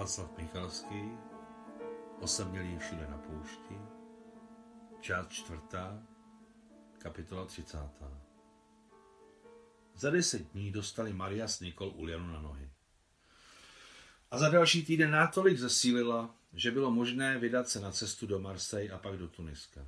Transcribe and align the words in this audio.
Václav 0.00 0.38
Michalský, 0.38 1.18
osamělý 2.20 2.78
všude 2.78 3.06
na 3.10 3.18
poušti, 3.18 3.74
část 5.00 5.28
čtvrtá, 5.28 6.02
kapitola 6.98 7.44
třicátá. 7.44 8.20
Za 9.94 10.10
deset 10.10 10.52
dní 10.52 10.70
dostali 10.70 11.12
Maria 11.12 11.48
s 11.48 11.60
Nikol 11.60 11.92
Ulianu 11.96 12.32
na 12.32 12.40
nohy. 12.40 12.70
A 14.30 14.38
za 14.38 14.48
další 14.48 14.84
týden 14.84 15.10
natolik 15.10 15.58
zesílila, 15.58 16.34
že 16.52 16.70
bylo 16.70 16.90
možné 16.90 17.38
vydat 17.38 17.68
se 17.68 17.80
na 17.80 17.92
cestu 17.92 18.26
do 18.26 18.38
Marseille 18.38 18.92
a 18.92 18.98
pak 18.98 19.16
do 19.16 19.28
Tuniska. 19.28 19.86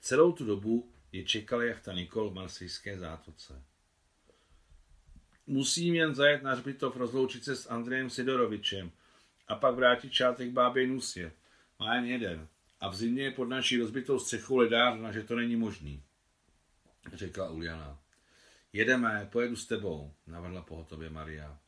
Celou 0.00 0.32
tu 0.32 0.44
dobu 0.44 0.90
je 1.12 1.24
čekala 1.24 1.64
jachta 1.64 1.92
Nikol 1.92 2.30
v 2.30 2.34
marsejské 2.34 2.98
zátoce. 2.98 3.62
Musím 5.46 5.94
jen 5.94 6.14
zajet 6.14 6.42
na 6.42 6.52
hřbitov, 6.52 6.96
rozloučit 6.96 7.44
se 7.44 7.56
s 7.56 7.70
Andrejem 7.70 8.10
Sidorovičem 8.10 8.92
a 9.48 9.54
pak 9.54 9.74
vrátit 9.74 10.12
čátek 10.12 10.50
bábě 10.50 10.86
Nusě. 10.86 11.32
Má 11.80 11.94
jen 11.94 12.04
jeden. 12.04 12.48
A 12.80 12.88
v 12.88 12.94
zimě 12.94 13.22
je 13.22 13.30
pod 13.30 13.44
naší 13.44 13.78
rozbitou 13.78 14.18
střechou 14.18 14.56
ledárna, 14.56 15.12
že 15.12 15.22
to 15.22 15.36
není 15.36 15.56
možný, 15.56 16.02
řekla 17.12 17.50
Uliana. 17.50 17.98
Jedeme, 18.72 19.28
pojedu 19.32 19.56
s 19.56 19.66
tebou, 19.66 20.14
navrhla 20.26 20.62
pohotově 20.62 21.10
Maria. 21.10 21.58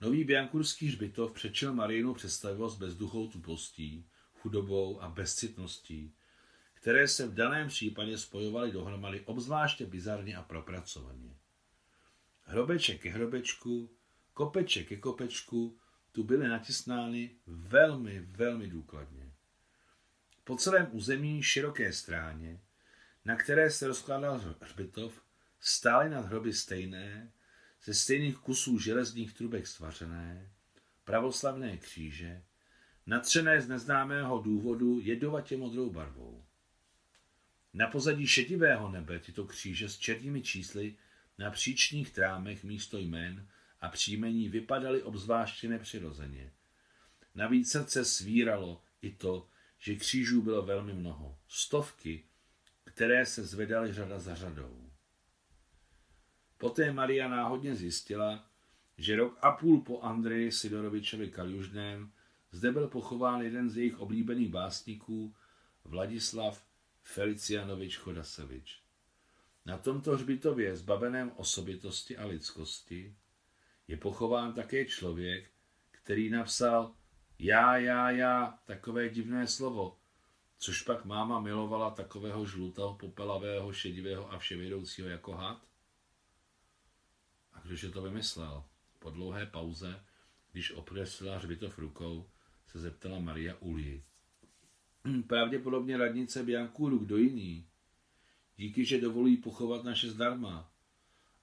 Nový 0.00 0.24
biankurský 0.24 0.86
hřbitov 0.86 1.32
přečil 1.32 1.72
Marijinu 1.74 2.14
představivost 2.14 2.78
bezduchou 2.78 3.28
tupostí, 3.28 4.06
chudobou 4.40 5.02
a 5.02 5.08
bezcitností, 5.08 6.14
které 6.74 7.08
se 7.08 7.26
v 7.26 7.34
daném 7.34 7.68
případě 7.68 8.18
spojovaly 8.18 8.72
dohromady 8.72 9.20
obzvláště 9.20 9.86
bizarně 9.86 10.36
a 10.36 10.42
propracovaně. 10.42 11.36
Hrobeček 12.42 13.00
ke 13.00 13.10
hrobečku, 13.10 13.90
kopeček 14.34 14.88
ke 14.88 14.96
kopečku, 14.96 15.78
tu 16.16 16.24
byly 16.24 16.48
natisnány 16.48 17.30
velmi, 17.46 18.20
velmi 18.20 18.66
důkladně. 18.66 19.32
Po 20.44 20.56
celém 20.56 20.88
území 20.90 21.42
široké 21.42 21.92
stráně, 21.92 22.60
na 23.24 23.36
které 23.36 23.70
se 23.70 23.86
rozkládal 23.86 24.56
hřbitov, 24.60 25.22
stály 25.60 26.10
nad 26.10 26.26
hroby 26.26 26.52
stejné, 26.52 27.32
ze 27.84 27.94
stejných 27.94 28.36
kusů 28.36 28.78
železných 28.78 29.32
trubek 29.34 29.66
stvařené, 29.66 30.50
pravoslavné 31.04 31.76
kříže, 31.76 32.42
natřené 33.06 33.60
z 33.60 33.68
neznámého 33.68 34.38
důvodu 34.38 35.00
jedovatě 35.00 35.56
modrou 35.56 35.90
barvou. 35.90 36.44
Na 37.74 37.86
pozadí 37.86 38.26
šedivého 38.26 38.90
nebe 38.90 39.18
tyto 39.18 39.44
kříže 39.44 39.88
s 39.88 39.98
černými 39.98 40.42
čísly 40.42 40.96
na 41.38 41.50
příčních 41.50 42.10
trámech 42.10 42.64
místo 42.64 42.98
jmén 42.98 43.48
a 43.86 43.88
příjmení 43.88 44.48
vypadaly 44.48 45.02
obzvláště 45.02 45.68
nepřirozeně. 45.68 46.52
Navíc 47.34 47.70
srdce 47.70 48.04
svíralo 48.04 48.82
i 49.02 49.12
to, 49.12 49.48
že 49.78 49.96
křížů 49.96 50.42
bylo 50.42 50.62
velmi 50.62 50.94
mnoho. 50.94 51.38
Stovky, 51.48 52.24
které 52.84 53.26
se 53.26 53.44
zvedaly 53.44 53.92
řada 53.92 54.18
za 54.18 54.34
řadou. 54.34 54.90
Poté 56.58 56.92
Maria 56.92 57.28
náhodně 57.28 57.76
zjistila, 57.76 58.50
že 58.98 59.16
rok 59.16 59.38
a 59.42 59.50
půl 59.50 59.80
po 59.80 60.00
Andreji 60.00 60.52
Sidorovičovi 60.52 61.30
Kaljužném 61.30 62.12
zde 62.52 62.72
byl 62.72 62.88
pochován 62.88 63.40
jeden 63.40 63.70
z 63.70 63.76
jejich 63.76 63.98
oblíbených 63.98 64.48
básníků, 64.48 65.34
Vladislav 65.84 66.66
Felicianovič 67.02 67.96
Chodasevič. 67.96 68.82
Na 69.66 69.78
tomto 69.78 70.16
hřbitově 70.16 70.76
zbaveném 70.76 71.32
osobitosti 71.36 72.16
a 72.16 72.26
lidskosti 72.26 73.16
je 73.88 73.96
pochován 73.96 74.52
také 74.52 74.84
člověk, 74.84 75.50
který 75.90 76.30
napsal 76.30 76.94
já, 77.38 77.76
já, 77.76 78.10
já, 78.10 78.58
takové 78.64 79.08
divné 79.08 79.46
slovo, 79.46 79.98
což 80.58 80.82
pak 80.82 81.04
máma 81.04 81.40
milovala 81.40 81.90
takového 81.90 82.46
žlutého, 82.46 82.94
popelavého, 82.94 83.72
šedivého 83.72 84.32
a 84.32 84.38
vševědoucího 84.38 85.08
jako 85.08 85.32
had? 85.32 85.66
A 87.52 87.60
kdož 87.60 87.82
je 87.82 87.90
to 87.90 88.02
vymyslel? 88.02 88.64
Po 88.98 89.10
dlouhé 89.10 89.46
pauze, 89.46 90.04
když 90.52 90.72
opresila 90.72 91.36
hřbitov 91.36 91.78
rukou, 91.78 92.30
se 92.66 92.78
zeptala 92.78 93.18
Maria 93.18 93.54
Uli. 93.60 94.02
Pravděpodobně 95.26 95.96
radnice 95.96 96.42
Biankuru, 96.42 96.98
kdo 96.98 97.16
jiný? 97.16 97.68
Díky, 98.56 98.84
že 98.84 99.00
dovolí 99.00 99.36
pochovat 99.36 99.84
naše 99.84 100.10
zdarma. 100.10 100.72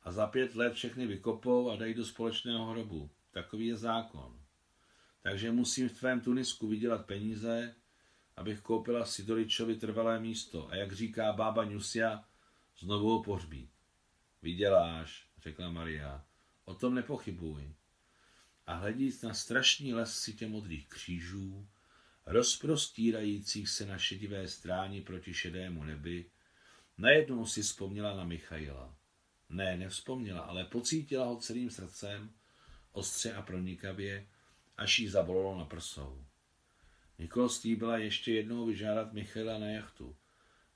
A 0.03 0.12
za 0.12 0.28
pět 0.28 0.56
let 0.56 0.74
všechny 0.74 1.08
vykopou 1.08 1.72
a 1.72 1.75
dají 1.75 1.94
do 1.94 2.06
společného 2.06 2.66
hrobu. 2.66 3.09
Takový 3.31 3.68
je 3.68 3.75
zákon. 3.75 4.40
Takže 5.22 5.52
musím 5.52 5.90
v 5.90 6.00
tvém 6.00 6.22
Tunisku 6.22 6.68
vydělat 6.68 7.06
peníze, 7.06 7.75
abych 8.38 8.62
koupila 8.62 9.06
Sidoričovi 9.06 9.75
trvalé 9.75 10.19
místo 10.19 10.69
a 10.69 10.75
jak 10.75 10.94
říká 10.94 11.34
bába 11.34 11.66
Nusia, 11.66 12.25
znovu 12.80 13.09
ho 13.09 13.24
pohřbít. 13.24 13.69
Vyděláš, 14.41 15.28
řekla 15.44 15.69
Maria, 15.69 16.25
o 16.66 16.75
tom 16.75 16.96
nepochybuj. 16.96 17.74
A 18.68 18.74
hledíc 18.74 19.22
na 19.22 19.34
strašný 19.34 19.94
les 19.94 20.20
sitě 20.20 20.47
modrých 20.47 20.88
křížů, 20.88 21.68
rozprostírajících 22.25 23.70
se 23.70 23.85
na 23.85 23.97
šedivé 23.97 24.47
stráni 24.47 25.02
proti 25.02 25.34
šedému 25.34 25.84
nebi, 25.84 26.25
najednou 26.97 27.46
si 27.46 27.62
vzpomněla 27.62 28.16
na 28.16 28.24
Michaila. 28.24 28.96
Ne, 29.53 29.78
nevzpomněla, 29.78 30.41
ale 30.41 30.66
pocítila 30.66 31.25
ho 31.25 31.38
celým 31.38 31.69
srdcem, 31.69 32.31
ostře 32.91 33.34
a 33.34 33.41
pronikavě, 33.41 34.28
až 34.78 35.00
jí 35.00 35.08
zabolilo 35.08 35.58
na 35.58 35.66
prsou. 35.66 36.25
Nikol 37.19 37.50
byla 37.78 37.97
ještě 37.97 38.34
jednou 38.34 38.66
vyžádat 38.66 39.14
Michaila 39.14 39.58
na 39.58 39.68
jachtu. 39.68 40.16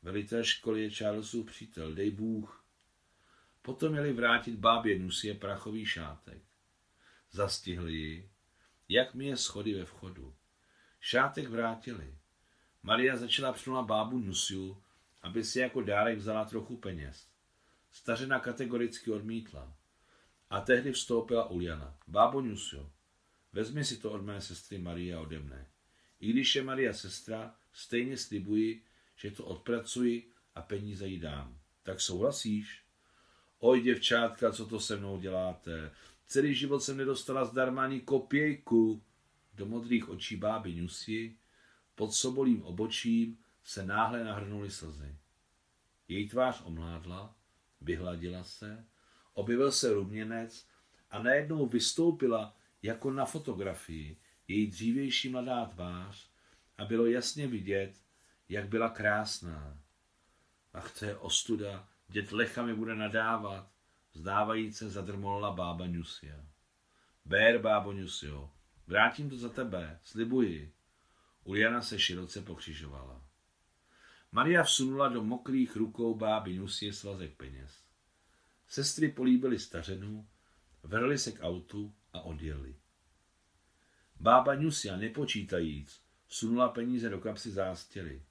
Velitel 0.01 0.43
školy 0.43 0.83
je 0.83 0.89
Charlesův 0.89 1.45
přítel, 1.45 1.93
dej 1.93 2.11
Bůh. 2.11 2.65
Potom 3.61 3.91
měli 3.91 4.13
vrátit 4.13 4.55
bábě 4.55 4.99
Nusie 4.99 5.33
prachový 5.33 5.85
šátek. 5.85 6.41
Zastihli 7.31 7.93
ji, 7.93 8.29
jak 8.89 9.13
mi 9.13 9.25
je 9.25 9.37
schody 9.37 9.73
ve 9.73 9.85
vchodu. 9.85 10.35
Šátek 10.99 11.49
vrátili. 11.49 12.17
Maria 12.83 13.17
začala 13.17 13.53
přinula 13.53 13.83
bábu 13.83 14.19
Nusiu, 14.19 14.83
aby 15.21 15.43
si 15.43 15.59
jako 15.59 15.81
dárek 15.81 16.17
vzala 16.17 16.45
trochu 16.45 16.77
peněz. 16.77 17.36
Stařena 17.91 18.39
kategoricky 18.39 19.11
odmítla. 19.11 19.77
A 20.49 20.61
tehdy 20.61 20.91
vstoupila 20.91 21.49
Uliana. 21.49 21.97
Bábo 22.07 22.41
Nusio, 22.41 22.91
vezmi 23.53 23.85
si 23.85 23.97
to 23.97 24.11
od 24.11 24.21
mé 24.21 24.41
sestry 24.41 24.77
Maria 24.77 25.19
ode 25.19 25.39
mne. 25.39 25.67
I 26.19 26.29
když 26.29 26.55
je 26.55 26.63
Maria 26.63 26.93
sestra, 26.93 27.55
stejně 27.73 28.17
slibuji, 28.17 28.83
že 29.15 29.31
to 29.31 29.45
odpracuji 29.45 30.31
a 30.55 30.61
peníze 30.61 31.07
jí 31.07 31.19
dám. 31.19 31.59
Tak 31.83 32.01
souhlasíš? 32.01 32.83
Oj, 33.59 33.81
děvčátka, 33.81 34.51
co 34.51 34.65
to 34.65 34.79
se 34.79 34.95
mnou 34.95 35.19
děláte? 35.19 35.91
Celý 36.25 36.55
život 36.55 36.79
jsem 36.79 36.97
nedostala 36.97 37.45
zdarma 37.45 37.83
ani 37.83 38.01
kopějku. 38.01 39.03
Do 39.53 39.65
modrých 39.65 40.09
očí 40.09 40.35
báby 40.35 40.75
Nusi, 40.75 41.37
pod 41.95 42.13
sobolím 42.13 42.63
obočím, 42.63 43.37
se 43.63 43.85
náhle 43.85 44.23
nahrnuly 44.23 44.71
slzy. 44.71 45.15
Její 46.07 46.29
tvář 46.29 46.61
omládla, 46.65 47.35
vyhladila 47.81 48.43
se, 48.43 48.85
objevil 49.33 49.71
se 49.71 49.93
ruměnec 49.93 50.67
a 51.09 51.23
najednou 51.23 51.65
vystoupila 51.65 52.55
jako 52.81 53.11
na 53.11 53.25
fotografii 53.25 54.17
její 54.47 54.67
dřívější 54.67 55.29
mladá 55.29 55.65
tvář 55.65 56.29
a 56.77 56.85
bylo 56.85 57.05
jasně 57.05 57.47
vidět, 57.47 57.93
jak 58.49 58.67
byla 58.67 58.89
krásná. 58.89 59.79
Ach, 60.73 60.99
to 60.99 61.05
je 61.05 61.17
ostuda, 61.17 61.89
dět 62.07 62.31
Lecha 62.31 62.65
mi 62.65 62.73
bude 62.73 62.95
nadávat, 62.95 63.71
vzdávajíce 64.13 64.89
zadrmolila 64.89 65.51
bába 65.51 65.87
Nusia. 65.87 66.45
Bér, 67.25 67.61
bábo 67.61 67.93
Nusio, 67.93 68.51
vrátím 68.87 69.29
to 69.29 69.37
za 69.37 69.49
tebe, 69.49 69.99
slibuji. 70.03 70.73
Uliana 71.43 71.81
se 71.81 71.99
široce 71.99 72.41
pokřižovala. 72.41 73.26
Maria 74.37 74.63
vsunula 74.63 75.09
do 75.09 75.23
mokrých 75.23 75.75
rukou 75.75 76.15
báby 76.15 76.57
Nusie 76.57 76.93
svazek 76.93 77.35
peněz. 77.37 77.83
Sestry 78.67 79.09
políbily 79.09 79.59
stařenu, 79.59 80.27
vrhli 80.83 81.17
se 81.17 81.31
k 81.31 81.41
autu 81.41 81.93
a 82.13 82.21
odjeli. 82.21 82.75
Bába 84.19 84.55
Nusia, 84.55 84.97
nepočítajíc, 84.97 86.01
vsunula 86.27 86.69
peníze 86.69 87.09
do 87.09 87.19
kapsy 87.19 87.51
zástěry. 87.51 88.23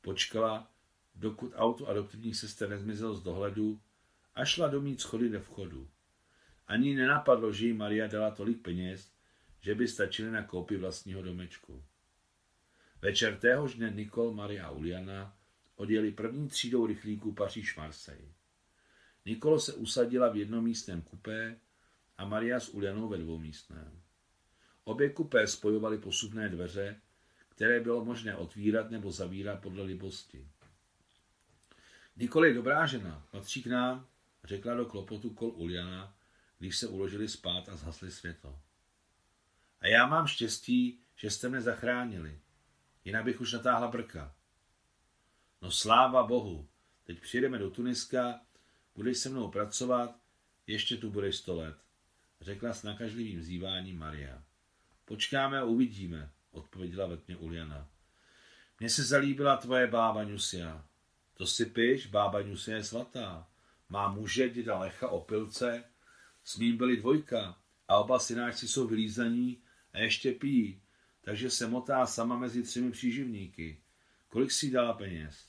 Počkala, 0.00 0.70
dokud 1.14 1.52
auto 1.54 1.88
adoptivních 1.88 2.36
sester 2.36 2.68
nezmizelo 2.68 3.14
z 3.14 3.22
dohledu 3.22 3.80
a 4.34 4.44
šla 4.44 4.68
domít 4.68 5.00
schody 5.00 5.28
do 5.28 5.40
vchodu. 5.40 5.90
Ani 6.66 6.94
nenapadlo, 6.94 7.52
že 7.52 7.66
jí 7.66 7.72
Maria 7.72 8.06
dala 8.06 8.30
tolik 8.30 8.62
peněz, 8.62 9.12
že 9.60 9.74
by 9.74 9.88
stačily 9.88 10.30
na 10.30 10.42
koupi 10.42 10.76
vlastního 10.76 11.22
domečku. 11.22 11.84
Večer 13.02 13.36
téhož 13.36 13.74
dne 13.74 13.90
Nikol, 13.90 14.32
Maria 14.32 14.66
a 14.66 14.70
Uliana 14.70 15.36
odjeli 15.76 16.10
první 16.10 16.48
třídou 16.48 16.86
rychlíků 16.86 17.32
Paříž-Marseille. 17.32 18.32
Nikolo 19.24 19.60
se 19.60 19.74
usadila 19.74 20.28
v 20.28 20.36
jednomístném 20.36 21.02
kupé 21.02 21.60
a 22.18 22.24
Maria 22.24 22.60
s 22.60 22.68
Ulianou 22.68 23.08
ve 23.08 23.18
dvoumístném. 23.18 24.02
Obě 24.84 25.10
kupé 25.10 25.46
spojovaly 25.46 25.98
posuvné 25.98 26.48
dveře, 26.48 27.00
které 27.48 27.80
bylo 27.80 28.04
možné 28.04 28.36
otvírat 28.36 28.90
nebo 28.90 29.12
zavírat 29.12 29.60
podle 29.60 29.82
libosti. 29.82 30.48
Nikoli 32.16 32.54
dobrá 32.54 32.86
žena, 32.86 33.26
patří 33.30 33.62
k 33.62 33.66
nám, 33.66 34.06
řekla 34.44 34.74
do 34.74 34.86
klopotu 34.86 35.30
kol 35.30 35.50
Uliana, 35.50 36.14
když 36.58 36.78
se 36.78 36.88
uložili 36.88 37.28
spát 37.28 37.68
a 37.68 37.76
zhasli 37.76 38.10
světlo. 38.10 38.60
A 39.80 39.86
já 39.86 40.06
mám 40.06 40.26
štěstí, 40.26 41.00
že 41.16 41.30
jste 41.30 41.48
mě 41.48 41.60
zachránili. 41.60 42.38
Jinak 43.04 43.24
bych 43.24 43.40
už 43.40 43.52
natáhla 43.52 43.88
brka. 43.88 44.34
No 45.62 45.70
sláva 45.70 46.22
Bohu, 46.22 46.68
teď 47.04 47.20
přijedeme 47.20 47.58
do 47.58 47.70
Tuniska, 47.70 48.40
budeš 48.94 49.18
se 49.18 49.28
mnou 49.28 49.50
pracovat, 49.50 50.16
ještě 50.66 50.96
tu 50.96 51.10
budeš 51.10 51.36
sto 51.36 51.56
let, 51.56 51.76
řekla 52.40 52.72
s 52.72 52.82
nakažlivým 52.82 53.42
zýváním 53.42 53.98
Maria. 53.98 54.42
Počkáme 55.04 55.58
a 55.58 55.64
uvidíme, 55.64 56.30
odpověděla 56.50 57.06
ve 57.06 57.16
tmě 57.16 57.36
Uliana. 57.36 57.88
Mně 58.80 58.90
se 58.90 59.04
zalíbila 59.04 59.56
tvoje 59.56 59.86
bába 59.86 60.24
Nusia. 60.24 60.84
To 61.34 61.46
si 61.46 61.66
piš, 61.66 62.06
bába 62.06 62.42
Nusia 62.42 62.76
je 62.76 62.84
svatá. 62.84 63.48
Má 63.88 64.08
muže, 64.08 64.48
děda 64.48 64.78
Lecha, 64.78 65.08
opilce, 65.08 65.84
s 66.44 66.56
ním 66.56 66.76
byli 66.76 66.96
dvojka 66.96 67.58
a 67.88 67.98
oba 67.98 68.18
synáčci 68.18 68.68
jsou 68.68 68.86
vylízaní 68.86 69.62
a 69.92 69.98
ještě 69.98 70.32
pijí, 70.32 70.82
takže 71.20 71.50
se 71.50 71.66
motá 71.66 72.06
sama 72.06 72.38
mezi 72.38 72.62
třemi 72.62 72.90
příživníky. 72.90 73.82
Kolik 74.28 74.52
si 74.52 74.70
dala 74.70 74.92
peněz? 74.92 75.48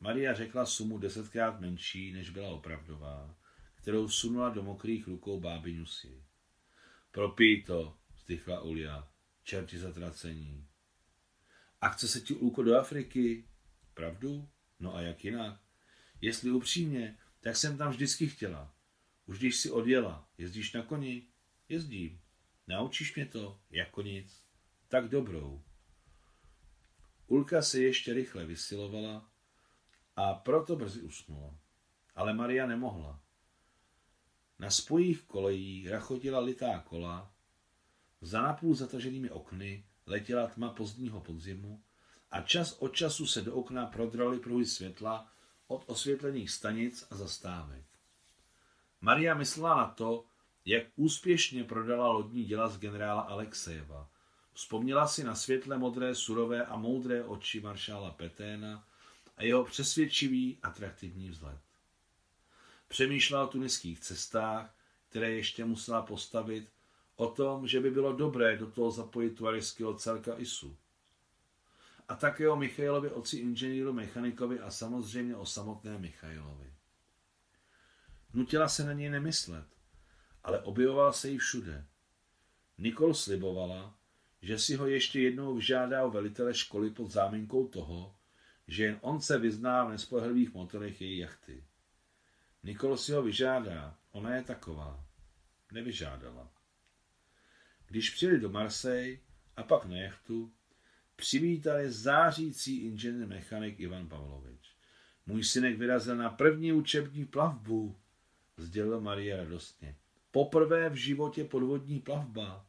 Maria 0.00 0.34
řekla 0.34 0.66
sumu 0.66 0.98
desetkrát 0.98 1.60
menší, 1.60 2.12
než 2.12 2.30
byla 2.30 2.48
opravdová, 2.48 3.36
kterou 3.74 4.08
sunula 4.08 4.48
do 4.48 4.62
mokrých 4.62 5.06
rukou 5.06 5.40
báby 5.40 5.74
Nusy. 5.74 6.24
Propij 7.10 7.62
to, 7.62 7.96
vzdychla 8.14 8.60
Ulia, 8.60 9.08
čerti 9.42 9.78
zatracení. 9.78 10.66
A 11.80 11.88
chce 11.88 12.08
se 12.08 12.20
ti 12.20 12.34
úko 12.34 12.62
do 12.62 12.78
Afriky? 12.78 13.44
Pravdu? 13.94 14.48
No 14.80 14.94
a 14.94 15.00
jak 15.00 15.24
jinak? 15.24 15.60
Jestli 16.20 16.50
upřímně, 16.50 17.18
tak 17.40 17.56
jsem 17.56 17.78
tam 17.78 17.90
vždycky 17.90 18.28
chtěla. 18.28 18.74
Už 19.26 19.38
když 19.38 19.56
si 19.56 19.70
odjela, 19.70 20.28
jezdíš 20.38 20.72
na 20.72 20.82
koni? 20.82 21.26
Jezdím. 21.68 22.20
Naučíš 22.66 23.14
mě 23.14 23.26
to? 23.26 23.60
Jako 23.70 24.02
nic. 24.02 24.45
Tak 24.88 25.08
dobrou. 25.08 25.62
Ulka 27.26 27.62
se 27.62 27.80
ještě 27.80 28.12
rychle 28.12 28.46
vysilovala 28.46 29.30
a 30.16 30.34
proto 30.34 30.76
brzy 30.76 31.02
usnula. 31.02 31.54
Ale 32.14 32.34
Maria 32.34 32.66
nemohla. 32.66 33.20
Na 34.58 34.70
spojích 34.70 35.22
kolejí 35.22 35.88
rachotila 35.88 36.40
litá 36.40 36.78
kola, 36.78 37.32
za 38.20 38.42
napůl 38.42 38.74
zataženými 38.74 39.30
okny 39.30 39.84
letěla 40.06 40.46
tma 40.46 40.70
pozdního 40.70 41.20
podzimu 41.20 41.82
a 42.30 42.40
čas 42.40 42.72
od 42.72 42.94
času 42.94 43.26
se 43.26 43.42
do 43.42 43.54
okna 43.54 43.86
prodraly 43.86 44.40
pruhy 44.40 44.66
světla 44.66 45.32
od 45.66 45.84
osvětlených 45.86 46.50
stanic 46.50 47.06
a 47.10 47.16
zastávek. 47.16 47.84
Maria 49.00 49.34
myslela 49.34 49.76
na 49.76 49.86
to, 49.86 50.24
jak 50.64 50.86
úspěšně 50.96 51.64
prodala 51.64 52.08
lodní 52.08 52.44
děla 52.44 52.68
z 52.68 52.78
generála 52.78 53.22
Alexejeva. 53.22 54.10
Vzpomněla 54.56 55.08
si 55.08 55.24
na 55.24 55.34
světle 55.34 55.78
modré, 55.78 56.14
surové 56.14 56.66
a 56.66 56.76
moudré 56.76 57.24
oči 57.24 57.60
maršála 57.60 58.10
Peténa 58.10 58.88
a 59.36 59.42
jeho 59.42 59.64
přesvědčivý, 59.64 60.58
atraktivní 60.62 61.30
vzhled. 61.30 61.58
Přemýšlela 62.88 63.44
o 63.44 63.46
tuniských 63.48 64.00
cestách, 64.00 64.74
které 65.08 65.30
ještě 65.30 65.64
musela 65.64 66.02
postavit, 66.02 66.68
o 67.16 67.28
tom, 67.28 67.66
že 67.66 67.80
by 67.80 67.90
bylo 67.90 68.12
dobré 68.12 68.56
do 68.56 68.70
toho 68.70 68.90
zapojit 68.90 69.30
tuariského 69.30 69.94
celka 69.94 70.38
Isu. 70.38 70.76
A 72.08 72.14
také 72.14 72.48
o 72.48 72.56
Michailovi, 72.56 73.10
oci 73.10 73.36
inženýru 73.36 73.92
mechanikovi 73.92 74.60
a 74.60 74.70
samozřejmě 74.70 75.36
o 75.36 75.46
samotné 75.46 75.98
Michailovi. 75.98 76.72
Nutila 78.34 78.68
se 78.68 78.84
na 78.84 78.92
něj 78.92 79.10
nemyslet, 79.10 79.66
ale 80.44 80.60
objevoval 80.60 81.12
se 81.12 81.28
jí 81.28 81.38
všude. 81.38 81.86
Nikol 82.78 83.14
slibovala, 83.14 83.94
že 84.42 84.58
si 84.58 84.74
ho 84.74 84.86
ještě 84.86 85.20
jednou 85.20 85.54
vyžádá 85.54 86.04
o 86.04 86.10
velitele 86.10 86.54
školy 86.54 86.90
pod 86.90 87.10
záminkou 87.10 87.68
toho, 87.68 88.16
že 88.68 88.84
jen 88.84 88.98
on 89.00 89.20
se 89.20 89.38
vyzná 89.38 89.84
v 89.84 89.90
nespolehlivých 89.90 90.54
motorech 90.54 91.00
její 91.00 91.18
jachty. 91.18 91.64
Nikol 92.62 92.96
si 92.96 93.12
ho 93.12 93.22
vyžádá, 93.22 93.98
ona 94.12 94.36
je 94.36 94.42
taková. 94.42 95.06
Nevyžádala. 95.72 96.52
Když 97.86 98.10
přijeli 98.10 98.40
do 98.40 98.50
Marseille 98.50 99.18
a 99.56 99.62
pak 99.62 99.84
na 99.84 99.96
jachtu, 99.96 100.52
přivítali 101.16 101.92
zářící 101.92 102.84
inženýr 102.84 103.26
mechanik 103.26 103.80
Ivan 103.80 104.08
Pavlovič. 104.08 104.76
Můj 105.26 105.44
synek 105.44 105.78
vyrazil 105.78 106.16
na 106.16 106.30
první 106.30 106.72
učební 106.72 107.24
plavbu, 107.24 107.96
sdělila 108.56 109.00
Marie 109.00 109.36
radostně. 109.36 109.96
Poprvé 110.30 110.90
v 110.90 110.94
životě 110.94 111.44
podvodní 111.44 112.00
plavba. 112.00 112.66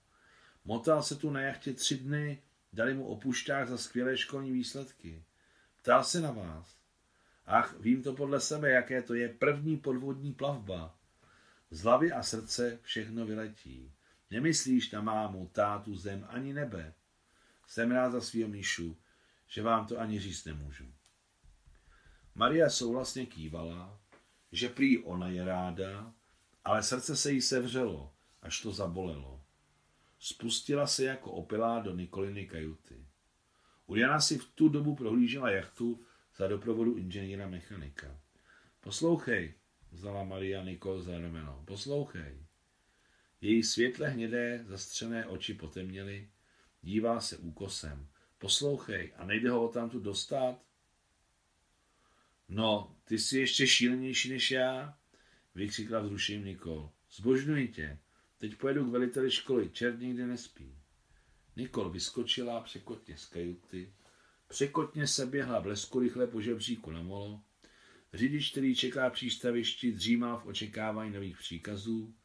Motal 0.68 1.04
se 1.04 1.16
tu 1.16 1.30
na 1.30 1.42
jachtě 1.42 1.74
tři 1.74 1.98
dny, 1.98 2.42
dali 2.74 2.94
mu 2.94 3.06
opušťák 3.06 3.68
za 3.68 3.78
skvělé 3.78 4.18
školní 4.18 4.52
výsledky. 4.52 5.24
Ptal 5.78 6.04
se 6.04 6.22
na 6.22 6.32
vás. 6.32 6.78
Ach, 7.46 7.80
vím 7.80 8.04
to 8.04 8.14
podle 8.14 8.40
sebe, 8.40 8.72
jaké 8.72 9.02
to 9.02 9.14
je 9.14 9.30
první 9.30 9.78
podvodní 9.78 10.34
plavba. 10.34 10.96
Z 11.72 11.82
hlavy 11.82 12.12
a 12.12 12.24
srdce 12.24 12.80
všechno 12.82 13.26
vyletí. 13.26 13.94
Nemyslíš 14.32 14.92
na 14.92 15.02
mámu, 15.02 15.48
tátu, 15.48 15.96
zem 15.96 16.28
ani 16.30 16.54
nebe. 16.54 16.94
Jsem 17.68 17.92
rád 17.92 18.12
za 18.12 18.22
svého 18.22 18.50
Míšu, 18.50 18.98
že 19.48 19.62
vám 19.62 19.88
to 19.88 20.00
ani 20.00 20.20
říct 20.20 20.46
nemůžu. 20.46 20.94
Maria 22.36 22.70
souhlasně 22.70 23.26
kývala, 23.26 24.00
že 24.52 24.70
prý 24.70 25.04
ona 25.04 25.28
je 25.28 25.46
ráda, 25.46 26.14
ale 26.64 26.84
srdce 26.84 27.16
se 27.16 27.32
jí 27.32 27.42
sevřelo, 27.42 28.14
až 28.42 28.62
to 28.62 28.72
zabolelo. 28.72 29.47
Spustila 30.20 30.88
se 30.88 31.04
jako 31.04 31.32
opilá 31.32 31.80
do 31.80 31.96
Nikoliny 31.96 32.48
kajuty. 32.48 33.06
Uliana 33.86 34.20
si 34.20 34.38
v 34.38 34.46
tu 34.46 34.70
dobu 34.70 34.96
prohlížela 34.96 35.50
jachtu 35.50 36.06
za 36.38 36.48
doprovodu 36.48 36.96
inženýra 36.96 37.48
mechanika. 37.48 38.20
Poslouchej, 38.80 39.54
vzala 39.92 40.24
Maria 40.24 40.64
Nikol 40.64 41.02
za 41.02 41.20
rameno. 41.20 41.64
Poslouchej. 41.66 42.46
Její 43.42 43.64
světle 43.64 44.10
hnědé, 44.10 44.64
zastřené 44.68 45.26
oči 45.26 45.54
potemněly, 45.54 46.30
dívá 46.82 47.20
se 47.20 47.38
úkosem. 47.38 48.08
Poslouchej, 48.38 49.14
a 49.18 49.26
nejde 49.26 49.50
ho 49.50 49.68
tamtu 49.68 50.00
dostat? 50.00 50.62
No, 52.50 52.96
ty 53.04 53.20
jsi 53.20 53.40
ještě 53.40 53.68
šílenější 53.68 54.30
než 54.30 54.52
já, 54.52 54.98
vykřikla 55.56 56.00
vzrušením 56.00 56.46
Nikol. 56.46 56.92
Zbožňuji 57.12 57.68
tě. 57.68 58.00
Teď 58.38 58.56
pojedu 58.56 58.86
k 58.86 58.92
veliteli 58.92 59.32
školy, 59.32 59.70
čert 59.70 60.00
nikdy 60.00 60.26
nespí. 60.26 60.78
Nikol 61.56 61.90
vyskočila 61.90 62.62
překotně 62.62 63.18
z 63.18 63.26
kajuty, 63.26 63.94
překotně 64.48 65.08
se 65.08 65.26
běhla 65.26 65.62
blesku 65.62 66.00
rychle 66.00 66.28
po 66.28 66.42
žebříku 66.42 66.92
na 66.92 67.02
molo. 67.02 67.42
Řidič, 68.14 68.52
který 68.52 68.76
čeká 68.76 69.10
přístavišti, 69.10 69.92
dřímal 69.92 70.38
v 70.38 70.46
očekávání 70.46 71.14
nových 71.14 71.38
příkazů, 71.38 72.16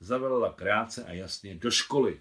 zavelila 0.00 0.52
krátce 0.52 1.04
a 1.04 1.12
jasně 1.12 1.54
do 1.54 1.70
školy. 1.70 2.20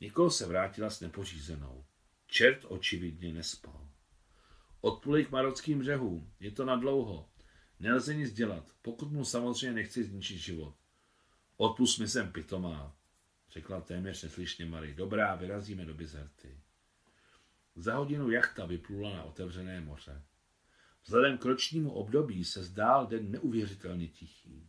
Nikol 0.00 0.30
se 0.30 0.46
vrátila 0.46 0.90
s 0.90 1.00
nepořízenou. 1.00 1.84
Čert 2.26 2.64
očividně 2.68 3.32
nespal. 3.32 3.88
Odpluli 4.80 5.24
k 5.24 5.30
marockým 5.30 5.78
břehům, 5.78 6.32
je 6.40 6.50
to 6.50 6.64
na 6.64 6.76
dlouho. 6.76 7.28
Nelze 7.80 8.14
nic 8.14 8.32
dělat, 8.32 8.74
pokud 8.82 9.12
mu 9.12 9.24
samozřejmě 9.24 9.72
nechci 9.72 10.04
zničit 10.04 10.38
život. 10.38 10.74
Odpust 11.56 11.98
mi 11.98 12.08
sem 12.08 12.32
pitomá, 12.32 12.96
řekla 13.50 13.80
téměř 13.80 14.22
neslyšně 14.22 14.66
Mary. 14.66 14.94
Dobrá, 14.94 15.34
vyrazíme 15.34 15.84
do 15.84 15.94
Bizerty. 15.94 16.60
Za 17.76 17.94
hodinu 17.94 18.30
jachta 18.30 18.66
vyplula 18.66 19.16
na 19.16 19.22
otevřené 19.22 19.80
moře. 19.80 20.22
Vzhledem 21.04 21.38
k 21.38 21.44
ročnímu 21.44 21.92
období 21.92 22.44
se 22.44 22.64
zdál 22.64 23.06
den 23.06 23.30
neuvěřitelně 23.30 24.08
tichý. 24.08 24.68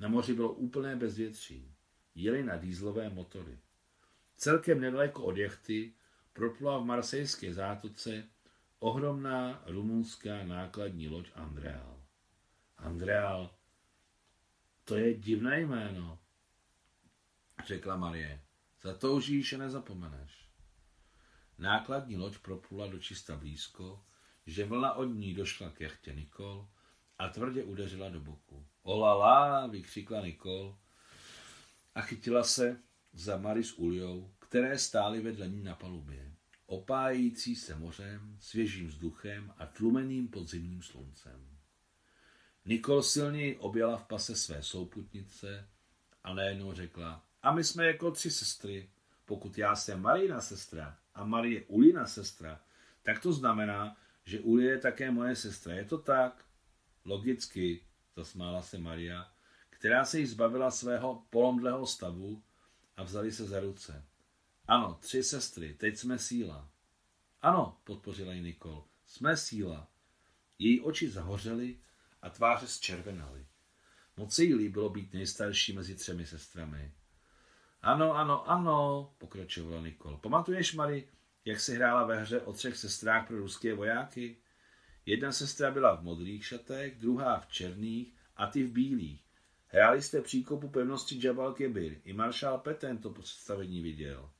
Na 0.00 0.08
moři 0.08 0.34
bylo 0.34 0.52
úplné 0.52 0.96
bezvětří. 0.96 1.74
Jeli 2.14 2.42
na 2.42 2.56
dýzlové 2.56 3.10
motory. 3.10 3.58
Celkem 4.36 4.80
nedaleko 4.80 5.24
od 5.24 5.36
jachty 5.36 5.94
proplula 6.32 6.78
v 6.78 6.84
marsejské 6.84 7.54
zátoce 7.54 8.24
ohromná 8.78 9.62
rumunská 9.66 10.44
nákladní 10.44 11.08
loď 11.08 11.30
Andreal. 11.34 12.02
Andreal, 12.76 13.54
to 14.84 14.96
je 14.96 15.14
divné 15.14 15.60
jméno, 15.60 16.18
řekla 17.66 17.96
Marie. 17.96 18.40
Zatoužíš 18.82 19.52
a 19.52 19.58
nezapomeneš. 19.58 20.48
Nákladní 21.58 22.16
loď 22.16 22.38
proplula 22.38 22.86
do 22.86 22.98
čista 22.98 23.36
blízko, 23.36 24.04
že 24.46 24.64
vlna 24.64 24.92
od 24.92 25.04
ní 25.04 25.34
došla 25.34 25.70
k 25.70 25.80
jachtě 25.80 26.14
Nikol 26.14 26.68
a 27.18 27.28
tvrdě 27.28 27.64
udeřila 27.64 28.08
do 28.08 28.20
boku. 28.20 28.66
Olala, 28.82 29.66
vykřikla 29.66 30.20
Nikol 30.26 30.78
a 31.94 32.02
chytila 32.02 32.44
se 32.44 32.80
za 33.12 33.36
Mary 33.36 33.64
s 33.64 33.72
Uliou, 33.72 34.34
které 34.38 34.78
stály 34.78 35.20
vedle 35.20 35.48
ní 35.48 35.62
na 35.62 35.74
palubě, 35.74 36.32
opájící 36.66 37.56
se 37.56 37.76
mořem, 37.76 38.36
svěžím 38.40 38.86
vzduchem 38.86 39.54
a 39.58 39.66
tlumeným 39.66 40.28
podzimním 40.28 40.82
sluncem. 40.82 41.51
Nikol 42.64 43.02
silněji 43.02 43.56
objela 43.56 43.96
v 43.96 44.04
pase 44.04 44.36
své 44.36 44.62
souputnice 44.62 45.68
a 46.24 46.34
najednou 46.34 46.72
řekla, 46.72 47.24
a 47.42 47.52
my 47.52 47.64
jsme 47.64 47.86
jako 47.86 48.10
tři 48.10 48.30
sestry. 48.30 48.90
Pokud 49.24 49.58
já 49.58 49.76
jsem 49.76 50.00
Marina 50.00 50.40
sestra 50.40 50.98
a 51.14 51.24
Marie 51.24 51.64
Ulina 51.66 52.06
sestra, 52.06 52.60
tak 53.02 53.22
to 53.22 53.32
znamená, 53.32 53.96
že 54.24 54.40
Ulie 54.40 54.70
je 54.70 54.78
také 54.78 55.10
moje 55.10 55.36
sestra. 55.36 55.74
Je 55.74 55.84
to 55.84 55.98
tak? 55.98 56.44
Logicky, 57.04 57.84
zasmála 58.16 58.62
se 58.62 58.78
Maria, 58.78 59.32
která 59.70 60.04
se 60.04 60.18
jí 60.18 60.26
zbavila 60.26 60.70
svého 60.70 61.26
polomdlého 61.30 61.86
stavu 61.86 62.42
a 62.96 63.02
vzali 63.02 63.32
se 63.32 63.44
za 63.44 63.60
ruce. 63.60 64.04
Ano, 64.68 64.98
tři 65.00 65.22
sestry, 65.22 65.74
teď 65.74 65.96
jsme 65.96 66.18
síla. 66.18 66.70
Ano, 67.42 67.78
podpořila 67.84 68.32
ji 68.32 68.42
Nikol, 68.42 68.84
jsme 69.06 69.36
síla. 69.36 69.88
Její 70.58 70.80
oči 70.80 71.10
zahořely 71.10 71.78
a 72.22 72.30
tváře 72.30 72.66
zčervenaly. 72.66 73.46
Moc 74.16 74.34
se 74.34 74.44
jí 74.44 74.54
líbilo 74.54 74.88
být 74.88 75.12
nejstarší 75.12 75.72
mezi 75.72 75.94
třemi 75.94 76.26
sestrami. 76.26 76.92
Ano, 77.82 78.16
ano, 78.16 78.50
ano, 78.50 79.14
pokračovala 79.18 79.82
Nikol. 79.82 80.16
Pamatuješ, 80.16 80.74
Mary, 80.74 81.08
jak 81.44 81.60
se 81.60 81.72
hrála 81.72 82.04
ve 82.04 82.20
hře 82.20 82.40
o 82.40 82.52
třech 82.52 82.76
sestrách 82.76 83.26
pro 83.26 83.38
ruské 83.38 83.74
vojáky? 83.74 84.36
Jedna 85.06 85.32
sestra 85.32 85.70
byla 85.70 85.96
v 85.96 86.02
modrých 86.02 86.46
šatech, 86.46 86.98
druhá 86.98 87.40
v 87.40 87.46
černých 87.46 88.14
a 88.36 88.46
ty 88.46 88.62
v 88.62 88.72
bílých. 88.72 89.24
Hráli 89.66 90.02
jste 90.02 90.22
příkopu 90.22 90.68
pevnosti 90.68 91.26
Jabal 91.26 91.52
Kebir. 91.52 92.00
I 92.04 92.12
maršál 92.12 92.58
Peten 92.58 92.98
to 92.98 93.10
představení 93.10 93.82
viděl. 93.82 94.30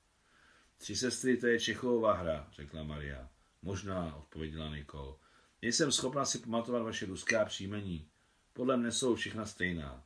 Tři 0.79 0.97
sestry, 0.97 1.37
to 1.37 1.47
je 1.47 1.61
Čechová 1.61 2.13
hra, 2.13 2.49
řekla 2.53 2.83
Maria. 2.83 3.29
Možná, 3.63 4.17
odpověděla 4.17 4.77
Nikol. 4.77 5.19
Nejsem 5.63 5.93
schopna 5.93 6.25
si 6.25 6.39
pamatovat 6.39 6.83
vaše 6.83 7.07
ruská 7.07 7.45
příjmení. 7.45 8.09
Podle 8.53 8.77
mne 8.77 8.93
jsou 8.93 9.15
všechna 9.15 9.47
stejná. 9.47 10.05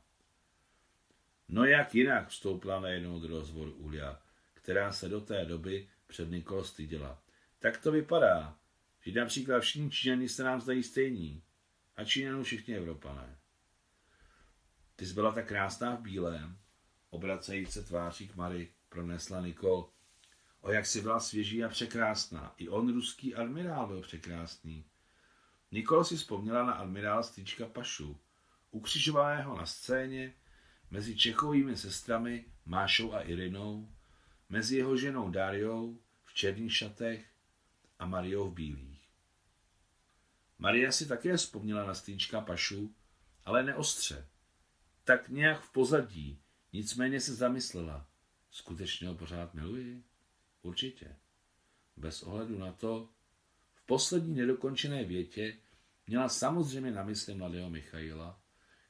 No 1.47 1.65
jak 1.65 1.95
jinak, 1.95 2.27
vstoupila 2.27 2.79
najednou 2.79 3.19
do 3.19 3.27
rozvoru 3.27 3.73
Ulia, 3.73 4.21
která 4.53 4.91
se 4.91 5.09
do 5.09 5.21
té 5.21 5.45
doby 5.45 5.89
před 6.07 6.31
Nikol 6.31 6.63
styděla. 6.63 7.23
Tak 7.59 7.77
to 7.77 7.91
vypadá, 7.91 8.57
že 9.01 9.19
například 9.19 9.59
všichni 9.59 9.91
Číňani 9.91 10.29
se 10.29 10.43
nám 10.43 10.61
zdají 10.61 10.83
stejní. 10.83 11.43
A 11.95 12.03
Číňanů 12.03 12.43
všichni 12.43 12.75
Evropané. 12.75 13.37
Ty 14.95 15.05
jsi 15.05 15.13
byla 15.13 15.31
tak 15.31 15.47
krásná 15.47 15.95
v 15.95 16.01
bílém, 16.01 16.57
obracejí 17.09 17.65
se 17.65 17.83
tváří 17.83 18.27
k 18.27 18.35
Mary, 18.35 18.71
pronesla 18.89 19.41
Nikol. 19.41 19.89
O 20.61 20.71
jak 20.71 20.85
si 20.85 21.01
byla 21.01 21.19
svěží 21.19 21.63
a 21.63 21.69
překrásná. 21.69 22.53
I 22.57 22.69
on, 22.69 22.93
ruský 22.93 23.35
admirál, 23.35 23.87
byl 23.87 24.01
překrásný. 24.01 24.85
Nikol 25.71 26.03
si 26.03 26.17
vzpomněla 26.17 26.65
na 26.65 26.73
admirál 26.73 27.23
Stýčka 27.23 27.65
Pašu, 27.65 28.19
ukřižovaného 28.71 29.57
na 29.57 29.65
scéně, 29.65 30.33
mezi 30.91 31.17
Čechovými 31.17 31.77
sestrami 31.77 32.45
Mášou 32.65 33.13
a 33.13 33.21
Irinou, 33.21 33.89
mezi 34.49 34.77
jeho 34.77 34.97
ženou 34.97 35.29
Dariou 35.29 35.99
v 36.23 36.33
černých 36.33 36.75
šatech 36.75 37.25
a 37.99 38.05
Mariou 38.05 38.49
v 38.49 38.53
bílých. 38.53 39.07
Maria 40.59 40.91
si 40.91 41.05
také 41.05 41.37
vzpomněla 41.37 41.85
na 41.85 41.93
Stýčka 41.93 42.41
Pašu, 42.41 42.95
ale 43.45 43.63
neostře. 43.63 44.27
Tak 45.03 45.29
nějak 45.29 45.61
v 45.61 45.71
pozadí, 45.71 46.41
nicméně 46.73 47.21
se 47.21 47.35
zamyslela. 47.35 48.07
Skutečně 48.51 49.07
ho 49.07 49.15
pořád 49.15 49.53
miluji? 49.53 50.03
Určitě. 50.61 51.15
Bez 51.97 52.23
ohledu 52.23 52.57
na 52.57 52.71
to, 52.71 53.09
poslední 53.87 54.35
nedokončené 54.35 55.03
větě 55.03 55.57
měla 56.07 56.29
samozřejmě 56.29 56.91
na 56.91 57.03
mysli 57.03 57.35
mladého 57.35 57.69
Michaila, 57.69 58.39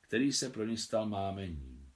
který 0.01 0.33
se 0.33 0.49
pro 0.49 0.65
ní 0.65 0.77
stal 0.77 1.05
mámení. 1.05 1.91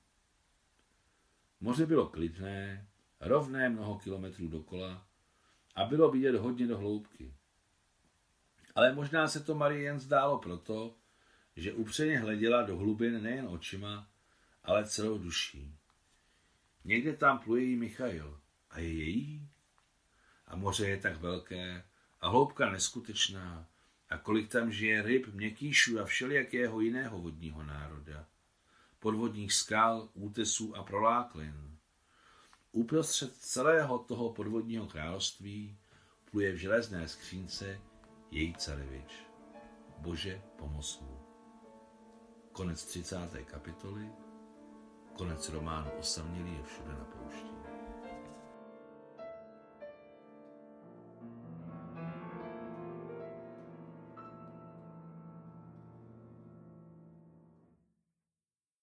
Moře 1.59 1.85
bylo 1.85 2.07
klidné, 2.07 2.87
rovné 3.19 3.69
mnoho 3.69 3.99
kilometrů 3.99 4.47
dokola 4.47 5.07
a 5.75 5.85
bylo 5.85 6.11
vidět 6.11 6.35
hodně 6.35 6.67
do 6.67 6.77
hloubky. 6.77 7.33
Ale 8.75 8.93
možná 8.93 9.27
se 9.27 9.43
to 9.43 9.55
Marie 9.55 9.81
jen 9.81 9.99
zdálo 9.99 10.39
proto, 10.39 10.95
že 11.55 11.73
upřeně 11.73 12.19
hleděla 12.19 12.61
do 12.61 12.77
hlubin 12.77 13.23
nejen 13.23 13.47
očima, 13.47 14.07
ale 14.63 14.85
celou 14.85 15.17
duší. 15.17 15.75
Někde 16.83 17.13
tam 17.13 17.39
pluje 17.39 17.77
Michail. 17.77 18.41
A 18.69 18.79
je 18.79 18.93
její? 18.93 19.49
A 20.47 20.55
moře 20.55 20.87
je 20.87 20.97
tak 20.97 21.17
velké 21.17 21.83
a 22.21 22.29
hloubka 22.29 22.69
neskutečná. 22.69 23.67
A 24.09 24.17
kolik 24.17 24.51
tam 24.51 24.71
žije 24.71 25.01
ryb, 25.01 25.27
měkýšů 25.33 25.99
a 25.99 26.05
všelijakého 26.05 26.81
jiného 26.81 27.21
vodního 27.21 27.63
národa. 27.63 28.25
Podvodních 28.99 29.53
skal, 29.53 30.09
útesů 30.13 30.75
a 30.75 30.83
proláklin. 30.83 31.77
Uprostřed 32.71 33.35
celého 33.35 33.99
toho 33.99 34.33
podvodního 34.33 34.87
království 34.87 35.77
pluje 36.31 36.53
v 36.53 36.55
železné 36.55 37.07
skřínce 37.07 37.81
její 38.31 38.55
carevič. 38.55 39.25
Bože, 39.97 40.41
pomoz 40.55 40.99
mu. 40.99 41.19
Konec 42.51 42.85
30. 42.85 43.17
kapitoly, 43.45 44.09
konec 45.17 45.49
románu 45.49 45.91
Osamělý 45.91 46.53
je 46.53 46.63
všude 46.63 46.89
na 46.89 47.05
poušti. 47.05 47.60